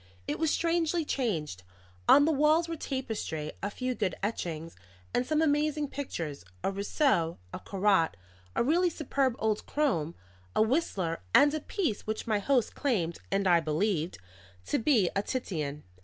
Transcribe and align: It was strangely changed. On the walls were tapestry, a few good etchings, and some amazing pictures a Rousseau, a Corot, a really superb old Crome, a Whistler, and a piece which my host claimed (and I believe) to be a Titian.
It 0.27 0.39
was 0.39 0.49
strangely 0.49 1.05
changed. 1.05 1.61
On 2.09 2.25
the 2.25 2.31
walls 2.31 2.67
were 2.67 2.75
tapestry, 2.75 3.51
a 3.61 3.69
few 3.69 3.93
good 3.93 4.15
etchings, 4.23 4.75
and 5.13 5.27
some 5.27 5.43
amazing 5.43 5.89
pictures 5.89 6.43
a 6.63 6.71
Rousseau, 6.71 7.37
a 7.53 7.59
Corot, 7.59 8.15
a 8.55 8.63
really 8.63 8.89
superb 8.89 9.35
old 9.37 9.63
Crome, 9.67 10.15
a 10.55 10.61
Whistler, 10.63 11.21
and 11.35 11.53
a 11.53 11.59
piece 11.59 12.07
which 12.07 12.25
my 12.25 12.39
host 12.39 12.73
claimed 12.73 13.19
(and 13.31 13.45
I 13.47 13.59
believe) 13.59 14.13
to 14.65 14.79
be 14.79 15.11
a 15.15 15.21
Titian. 15.21 15.83